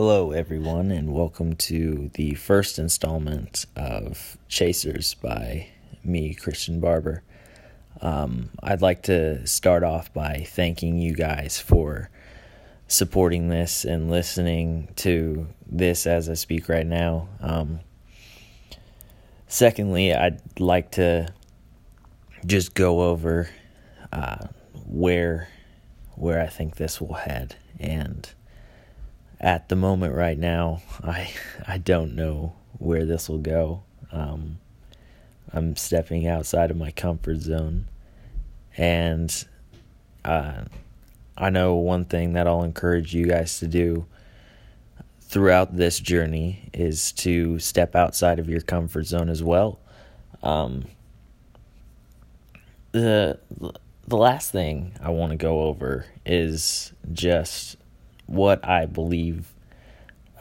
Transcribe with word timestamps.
Hello, 0.00 0.30
everyone, 0.30 0.92
and 0.92 1.12
welcome 1.12 1.56
to 1.56 2.08
the 2.14 2.34
first 2.34 2.78
installment 2.78 3.66
of 3.74 4.38
Chasers 4.46 5.14
by 5.14 5.70
me, 6.04 6.34
Christian 6.34 6.78
Barber. 6.78 7.24
Um, 8.00 8.50
I'd 8.62 8.80
like 8.80 9.02
to 9.02 9.44
start 9.44 9.82
off 9.82 10.14
by 10.14 10.46
thanking 10.46 11.00
you 11.00 11.14
guys 11.14 11.58
for 11.58 12.10
supporting 12.86 13.48
this 13.48 13.84
and 13.84 14.08
listening 14.08 14.92
to 14.98 15.48
this 15.66 16.06
as 16.06 16.28
I 16.28 16.34
speak 16.34 16.68
right 16.68 16.86
now. 16.86 17.28
Um, 17.40 17.80
secondly, 19.48 20.14
I'd 20.14 20.60
like 20.60 20.92
to 20.92 21.34
just 22.46 22.72
go 22.74 23.02
over 23.02 23.50
uh, 24.12 24.46
where 24.86 25.48
where 26.14 26.40
I 26.40 26.46
think 26.46 26.76
this 26.76 27.00
will 27.00 27.14
head 27.14 27.56
and 27.80 28.32
at 29.40 29.68
the 29.68 29.76
moment 29.76 30.14
right 30.14 30.38
now, 30.38 30.82
I 31.02 31.30
I 31.66 31.78
don't 31.78 32.14
know 32.14 32.54
where 32.78 33.04
this 33.04 33.28
will 33.28 33.38
go. 33.38 33.82
Um, 34.12 34.58
I'm 35.52 35.76
stepping 35.76 36.26
outside 36.26 36.70
of 36.70 36.76
my 36.76 36.90
comfort 36.90 37.38
zone, 37.38 37.88
and 38.76 39.32
uh, 40.24 40.62
I 41.36 41.50
know 41.50 41.76
one 41.76 42.04
thing 42.04 42.32
that 42.34 42.46
I'll 42.46 42.64
encourage 42.64 43.14
you 43.14 43.26
guys 43.26 43.58
to 43.60 43.66
do 43.66 44.06
throughout 45.20 45.76
this 45.76 46.00
journey 46.00 46.70
is 46.72 47.12
to 47.12 47.58
step 47.58 47.94
outside 47.94 48.38
of 48.38 48.48
your 48.48 48.60
comfort 48.60 49.04
zone 49.04 49.28
as 49.28 49.42
well. 49.42 49.78
Um, 50.42 50.86
the 52.92 53.38
the 54.06 54.16
last 54.16 54.50
thing 54.50 54.92
I 55.02 55.10
want 55.10 55.30
to 55.32 55.36
go 55.36 55.62
over 55.62 56.06
is 56.24 56.92
just 57.12 57.76
what 58.28 58.64
I 58.66 58.86
believe 58.86 59.52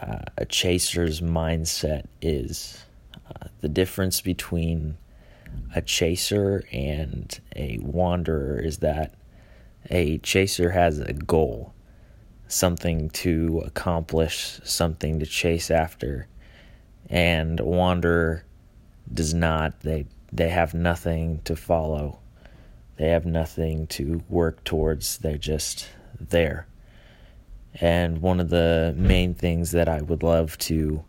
uh, 0.01 0.19
a 0.37 0.45
chaser's 0.45 1.21
mindset 1.21 2.05
is. 2.21 2.83
Uh, 3.27 3.47
the 3.61 3.69
difference 3.69 4.21
between 4.21 4.97
a 5.75 5.81
chaser 5.81 6.63
and 6.71 7.39
a 7.55 7.79
wanderer 7.81 8.59
is 8.59 8.77
that 8.79 9.15
a 9.89 10.17
chaser 10.19 10.71
has 10.71 10.99
a 10.99 11.13
goal, 11.13 11.73
something 12.47 13.09
to 13.09 13.63
accomplish, 13.65 14.59
something 14.63 15.19
to 15.19 15.25
chase 15.25 15.71
after, 15.71 16.27
and 17.09 17.59
a 17.59 17.65
wanderer 17.65 18.43
does 19.13 19.33
not. 19.33 19.79
They 19.81 20.05
they 20.31 20.49
have 20.49 20.73
nothing 20.73 21.41
to 21.45 21.55
follow. 21.55 22.19
They 22.97 23.09
have 23.09 23.25
nothing 23.25 23.87
to 23.87 24.23
work 24.27 24.63
towards. 24.63 25.19
They're 25.19 25.37
just 25.37 25.87
there. 26.19 26.67
And 27.75 28.21
one 28.21 28.39
of 28.39 28.49
the 28.49 28.93
main 28.97 29.33
things 29.33 29.71
that 29.71 29.87
I 29.87 30.01
would 30.01 30.23
love 30.23 30.57
to 30.59 31.03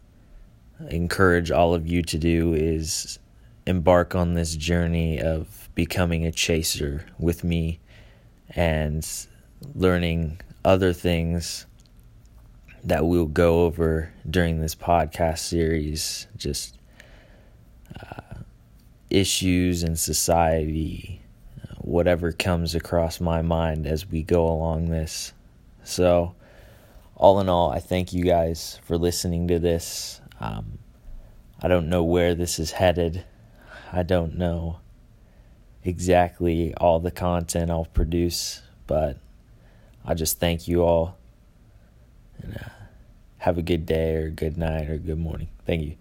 encourage 0.91 1.51
all 1.51 1.75
of 1.75 1.87
you 1.87 2.03
to 2.03 2.19
do 2.19 2.55
is 2.55 3.19
embark 3.67 4.15
on 4.15 4.35
this 4.35 4.55
journey 4.55 5.21
of 5.21 5.69
becoming 5.75 6.27
a 6.27 6.33
chaser 6.33 7.07
with 7.19 7.45
me 7.45 7.81
and 8.51 9.07
learning 9.75 10.41
other 10.65 10.93
things 10.93 11.67
that 12.85 13.07
we'll 13.07 13.27
go 13.27 13.65
over 13.65 14.13
during 14.29 14.61
this 14.61 14.75
podcast 14.75 15.39
series. 15.39 16.27
Just 16.37 16.79
uh, 18.01 18.41
issues 19.11 19.83
in 19.83 19.97
society 19.97 21.23
whatever 21.89 22.33
comes 22.33 22.75
across 22.75 23.19
my 23.19 23.41
mind 23.41 23.87
as 23.87 24.07
we 24.07 24.23
go 24.23 24.47
along 24.47 24.91
this. 24.91 25.33
So 25.85 26.35
all 27.19 27.41
in 27.41 27.49
all, 27.49 27.71
I 27.71 27.81
thank 27.81 28.13
you 28.13 28.23
guys 28.25 28.79
for 28.85 28.97
listening 28.97 29.49
to 29.49 29.59
this. 29.59 30.21
Um, 30.41 30.79
I 31.61 31.67
don't 31.67 31.89
know 31.89 32.05
where 32.05 32.35
this 32.35 32.61
is 32.61 32.71
headed. 32.71 33.25
I 33.93 34.05
don't 34.05 34.39
know 34.39 34.79
exactly 35.83 36.73
all 36.77 37.01
the 37.01 37.11
content 37.11 37.73
I'll 37.73 37.87
produce, 37.87 38.63
but 38.87 39.19
I 40.05 40.15
just 40.15 40.39
thank 40.39 40.69
you 40.69 40.85
all. 40.85 41.19
And 42.41 42.55
uh, 42.57 42.69
have 43.39 43.59
a 43.59 43.63
good 43.63 43.85
day 43.85 44.15
or 44.15 44.31
good 44.31 44.57
night 44.57 44.89
or 44.89 44.97
good 44.97 45.19
morning. 45.19 45.49
Thank 45.67 45.83
you. 45.83 45.97